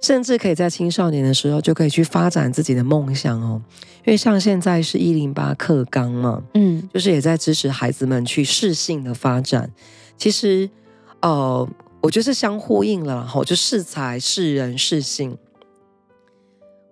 [0.00, 3.62] 甚至可以在青少年的时候就可以去发展自己的梦想哦。
[4.04, 9.70] 因为像现在是一零八课纲嘛，嗯，就是也在支持孩子们去适性的发展。
[10.16, 10.70] 其实，
[11.20, 11.68] 呃。
[12.00, 15.36] 我觉得是相呼应了，吼，就适才、适人、适性。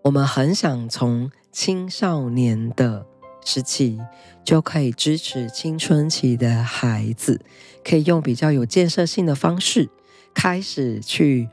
[0.03, 3.07] 我们很想从青少年的
[3.45, 4.01] 时期
[4.47, 7.39] 就可以支持青春期的孩子，
[7.85, 9.91] 可以用比较有建设性的方式
[10.33, 11.51] 开始去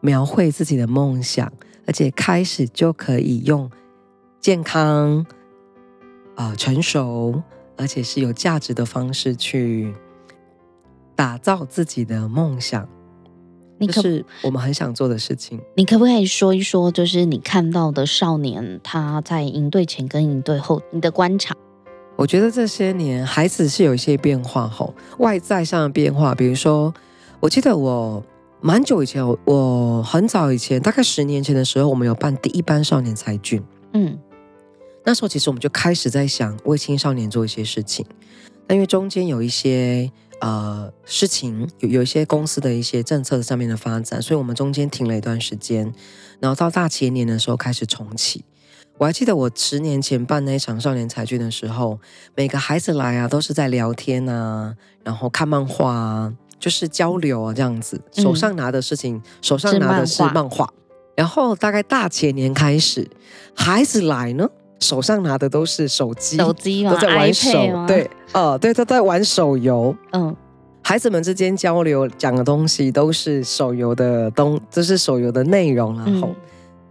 [0.00, 1.50] 描绘自己的梦想，
[1.86, 3.70] 而且开始就可以用
[4.40, 5.24] 健康、
[6.34, 7.42] 啊、呃、成熟，
[7.78, 9.94] 而且是有价值的方式去。
[11.16, 12.88] 打造自己的梦想，
[13.78, 15.60] 这是我们很想做的事情。
[15.76, 21.54] 你可不可以说一说，就是你看到的少年他在营队前跟营队后你的观察？
[22.16, 26.34] 我觉得这些年孩子是有一些变化，吼，外在上的变化。
[26.34, 26.92] 比如说，
[27.40, 28.24] 我记得我
[28.60, 33.62] 蛮久以前，我很早以前，大概十年前的时候，我们有办第一班少年才俊。
[33.92, 34.18] 嗯，
[35.04, 38.06] 那时候其实我们就开始在想为青少年做一些事情，
[38.68, 40.10] 那因为中间有一些。
[40.40, 45.90] 呃，事情有有一些公司的一些政策上面的发展，所以我们中间停了一段时间，
[46.38, 48.44] 然后到大前年的时候开始重启。
[48.98, 51.98] 我还记得我十年前办那一场少年才俊的时候，
[52.34, 60.68] 每个孩子来啊，都是在聊天啊，然后看漫画啊，就是交流啊这样子，手上拿的事情，嗯、手上拿的是漫画。
[61.16, 63.08] 然后大概大前年开始，
[63.54, 64.48] 孩子来呢。
[64.80, 67.50] 手上拿的都是手机，手机都在玩手，
[67.86, 68.04] 对，
[68.34, 69.96] 哦、呃，对，都在玩手游。
[70.12, 70.34] 嗯，
[70.82, 75.96] 孩子们之间交流讲的东西都是手游的东，这、就是手游的内容。
[75.96, 76.36] 然后，嗯、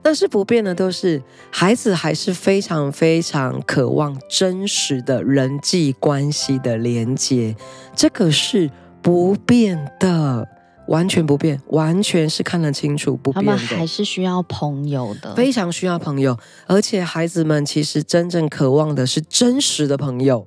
[0.03, 7.55] 但是不变的都是，孩子还是非常非常渴望真实的人际关系的连接，
[7.95, 8.69] 这个是
[9.01, 10.49] 不变的。
[10.89, 13.51] 完全不变，完全是看得清楚不变的。
[13.53, 16.37] 他们还是需要朋友的，非常需要朋友。
[16.67, 20.45] 而且孩子们其实真正渴望的是真实的朋友，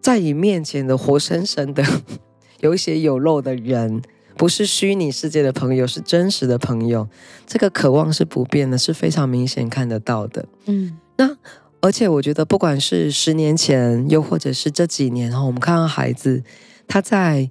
[0.00, 1.84] 在你面前的活生生的
[2.62, 4.00] 有血有肉的人，
[4.36, 7.08] 不是虚拟世界的朋友，是真实的朋友。
[7.46, 10.46] 这个渴望是不变的，是非常明显看得到的。
[10.66, 11.36] 嗯，那
[11.80, 16.42] 而且我觉得，不管是十年前，又或者是这几年哈，我们看到孩子
[16.86, 17.48] 他在。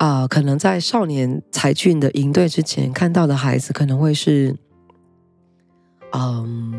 [0.00, 4.54] 啊、呃，可能在少年才俊的营队之前看到的孩子，可能会是，
[6.12, 6.72] 嗯，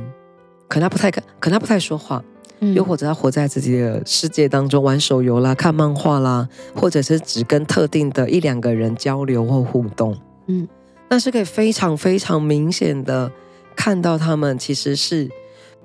[0.70, 2.24] 可能他不太可，可能他不太说话，
[2.60, 10.18] 嗯，又或者他活在自己的世界当中，玩手游啦、看漫画啦，或者是只跟特定的一两个人交流或互动，
[10.48, 10.68] 嗯，
[11.10, 13.32] 那是可以非常非常明显的
[13.76, 15.30] 看到他们其实是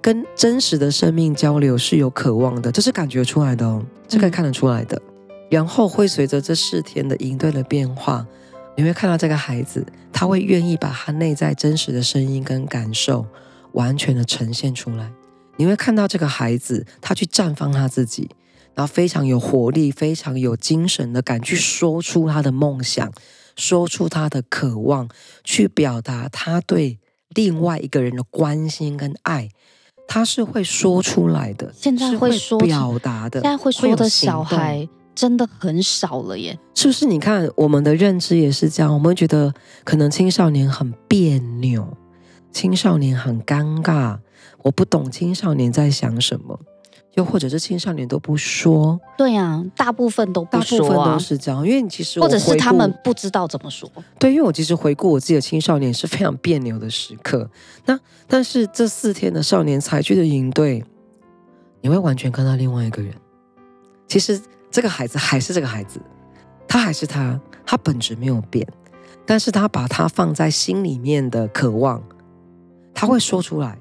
[0.01, 4.97] 跟真实的生命交流是有渴望的，这是感觉出来的哦，这可以看得出来的。
[4.97, 5.11] 嗯
[5.51, 8.27] 然后会随着这四天的应对的变化，
[8.77, 13.25] 你会看到这个孩子，他会愿意把他内在真实的声音跟感受
[13.73, 15.13] 完全的呈现出来。
[15.57, 18.29] 你会看到这个孩子，他去绽放他自己，
[18.75, 23.13] 然后非常有活力、非常有精神的敢去说出他的梦想，
[23.57, 25.09] 说出他的渴望，
[25.43, 26.99] 去表达他对
[27.35, 29.49] 另外一个人的关心跟爱，
[30.09, 31.73] 他是会说出来的。
[31.77, 34.89] 现在会说会表达的，现在会说的小孩。
[35.15, 37.07] 真的很少了耶，是不是？
[37.07, 41.97] 你看我们的认知也是这样，我们会觉得可能青少年很别扭，
[42.51, 44.19] 青少年很尴尬，
[44.65, 46.59] 我不懂青少年在想什么，
[47.15, 48.99] 又或者是青少年都不说。
[49.17, 51.65] 对呀、啊，大部分都不说、啊，大部分都是这样。
[51.65, 53.89] 因为其实或者是他们不知道怎么说。
[54.19, 57.49] 对，因为我其实回顾我自己的青少年是非常别扭的时刻。
[57.85, 57.97] 那
[58.27, 60.83] 但是这四天的少年才去的营队，
[61.81, 63.15] 你会完全看到另外一个人，
[64.09, 64.41] 其实。
[64.75, 66.01] 这个孩子还是这个孩子，
[66.67, 68.67] 他还是他，他本质没有变，
[69.25, 72.03] 但是他把他放在心里面的渴望，
[72.93, 73.79] 他会说出来，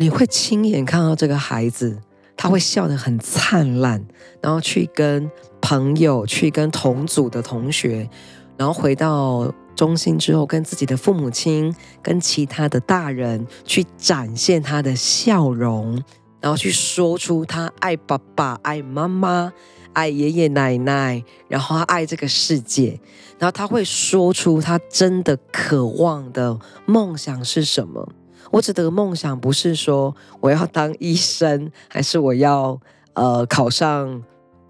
[0.00, 2.00] 你会亲眼看到这个孩子，
[2.34, 4.02] 他会笑得很灿烂，
[4.40, 5.30] 然后去跟
[5.60, 8.08] 朋友，去跟同组的同学，
[8.56, 16.02] 然后回到中心之后，跟自己的父母亲，跟其他的大人去展现他的笑容，
[16.40, 19.52] 然后去说出他爱爸爸、爱妈妈。
[19.92, 23.00] 爱爷爷奶奶，然后他爱这个世界，
[23.40, 28.08] 然后他会说出他真的渴望的梦想是什么。
[28.50, 32.80] 我指的梦想不是说我要当医生，还是我要
[33.14, 34.22] 呃考上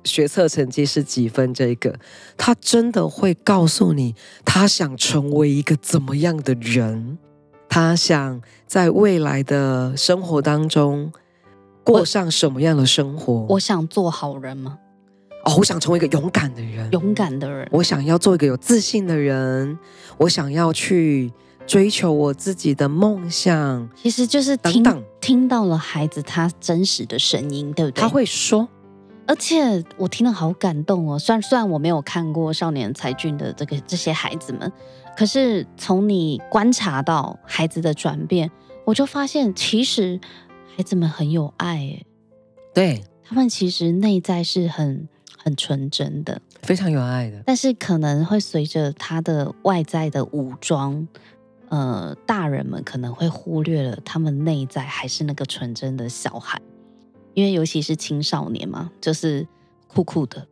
[0.05, 1.95] 学测成绩是几分这个。
[2.37, 4.15] 他真的会告诉你，
[4.45, 7.19] 他想成为一个怎么样的人，
[7.69, 11.13] 他想在未来的生活当中
[11.85, 13.33] 过上什么样的生活。
[13.33, 14.79] 我，我想做好人吗？
[15.45, 17.67] 哦，我想成为一个勇敢的人，勇敢的人。
[17.73, 19.79] 我想要做一个有自信的人，
[20.19, 21.33] 我想要去
[21.67, 23.89] 追求我自己的梦想。
[23.95, 24.85] 其实就是听
[25.21, 28.01] 听到了孩子他真实的声音，对不对？
[28.01, 28.69] 他会说，
[29.27, 31.19] 而且我听了好感动哦。
[31.19, 34.73] 虽然虽然我没有看过少年才俊的这个这些孩子们，
[35.17, 38.51] 可是从你观察到孩子的转变，
[38.85, 40.21] 我就发现其实
[40.77, 42.05] 孩子们很有爱，哎，
[42.75, 45.09] 对，他们其实内在是很。
[45.43, 51.09] 很纯真的，非常有爱的，但是可能会随着他的外在的武装，
[51.71, 56.61] 呃，大人们可能会忽略了他们内在还是那个纯真的小孩，
[57.35, 59.47] 因为尤其是青少年嘛，就是
[59.87, 60.47] 酷酷的，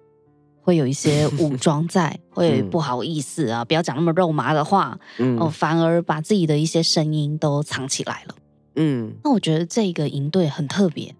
[0.62, 8.34] 会有一些武 装在，会不好意思啊，不要讲那么肉麻的话，嗯，哦，反而把自己的一些声音都藏起来了，
[8.76, 11.14] 嗯，那我觉得这个营队很特别。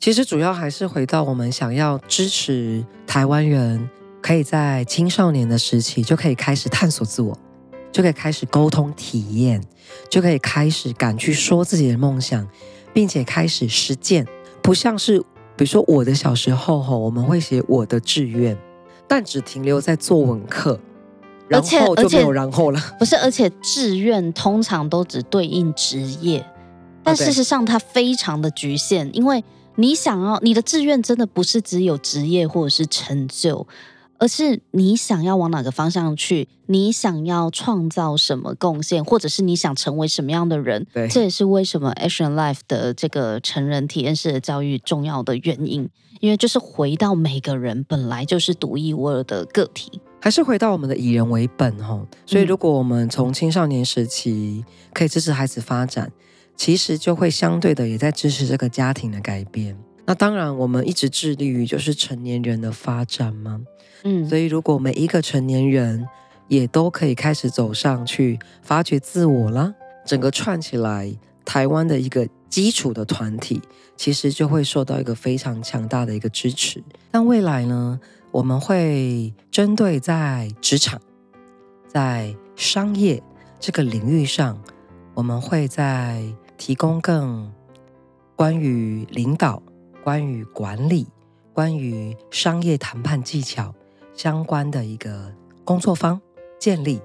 [0.00, 3.88] 其实主要还是回到我们想要支持台湾人，
[4.20, 7.38] 可以在青少年的时期就可以开始探索自我，
[7.94, 9.62] 就可以开始沟通体验，
[10.10, 12.44] 就可以开始敢去说自己的梦想，
[12.92, 14.26] 并且开始实践。
[14.60, 15.20] 不像是
[15.56, 18.58] 比如说我的小时候吼，我们会写我的志愿，
[19.06, 20.80] 但只停留在作文课，
[21.46, 22.80] 然后就没有然后了。
[22.98, 26.44] 不是，而且志愿通常都只对应职业，
[27.04, 29.44] 但事实上它非常的局限，因为。
[29.76, 33.66] 你想要你的志愿真的不是只有职业或者是成就，
[34.18, 40.86] 而是你想要往哪个方向去，你想要创造什么贡献，或者是你想成为什么样的人。
[40.92, 45.88] 对，这也是为什么 Action Life 的这个成人体验式的教育重要的原因，
[46.20, 52.06] 因为就是回到每个人本来就是独一无二的个体，还是回到我们的以人为本哦。
[52.24, 56.10] 所以，如果我们从青少年时期可以支持孩子发展。
[56.56, 59.76] 其实就会相对的也在支持这个家庭的改变。
[60.06, 63.60] 那当然，我们一直致力于就是成年人的发展嘛。
[64.02, 66.06] 嗯，所以如果每一个成年人
[66.48, 69.74] 也都可以开始走上去发掘自我啦，
[70.04, 71.10] 整个串起来，
[71.44, 73.62] 台湾的一个基础的团体，
[73.96, 76.84] 其实就会受到一个非常强大的一个支持。
[77.10, 77.98] 但未来呢，
[78.30, 81.00] 我们会针对在职场、
[81.88, 83.22] 在商业
[83.58, 84.62] 这个领域上，
[85.14, 86.22] 我们会在
[86.58, 87.50] 提供更
[88.36, 89.62] 关于领导、
[90.04, 91.06] 关于管理、
[91.54, 93.74] 关于商业谈判技巧
[94.12, 95.32] 相关的一个
[95.64, 96.20] 工作坊
[96.60, 97.00] 建立。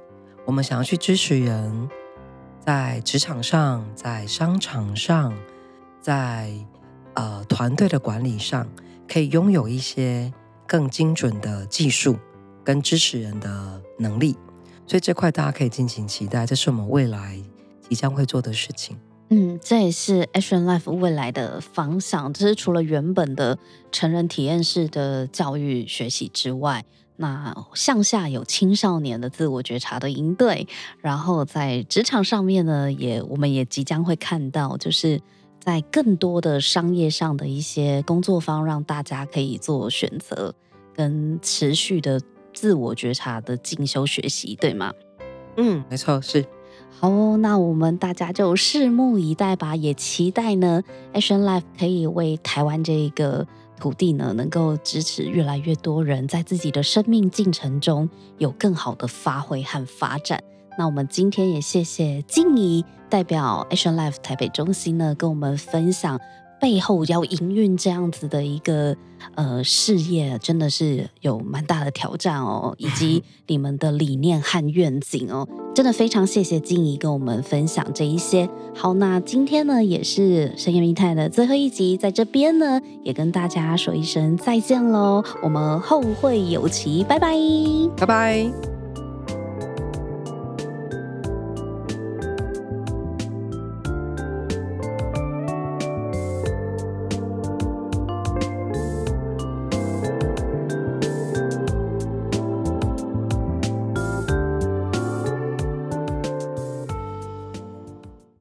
[0.45, 1.89] 我们想要去支持人
[2.60, 5.34] 在职场上、在商场上、
[6.02, 6.52] 在
[7.14, 8.68] 呃团队的管理上，
[9.08, 10.34] 可以拥有一些
[10.68, 12.18] 更精准的技术
[12.66, 14.38] 跟支持人的能力。
[14.86, 17.41] 所以这块大家可以敬请期待，这是我们未来
[17.88, 19.00] 即将会做的事情。
[19.30, 22.34] 嗯，这也是 Action Life 未来的方向。
[22.34, 23.58] 就是除了原本的
[23.92, 26.84] 成人体验式的教育学习之外，
[27.18, 30.68] 那向下有青少年的自我觉察的应对，
[31.00, 35.22] 然后在职场上面呢，也我们也即将会看到，就是
[35.60, 40.56] 在更多的商业上的一些工作方，让大家可以做选择
[40.96, 42.20] 跟持续的
[42.54, 44.92] 自我觉察的进修学习，对吗？
[45.58, 46.44] 嗯，没错，是。
[46.92, 50.84] 好哦，那我们大家就拭目以待吧，也期待呢
[51.14, 53.48] ，Asian Life 可以为台湾这一个
[53.80, 60.44] 土地呢，能够支持越来越多人在自己的生命进程中有更好的发挥和发展。
[60.78, 66.20] 那我们今天也谢谢静怡代表 Asian Life 台北中心呢，跟我们分享
[66.60, 68.95] 背后要营运这样子的一个
[69.36, 78.49] 呃事业，真的是有蛮大的挑战哦， 以及你们的理念和愿景哦，真的非常谢谢静怡跟我们分享这一些。
[78.76, 87.36] 好，那今天呢也是深夜密探的最后一集，在这边呢也跟大家说一声再见喽，我们后会有期，拜拜，
[87.97, 88.79] 拜拜。